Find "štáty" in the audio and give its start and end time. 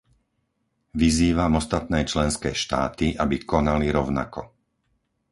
2.63-3.07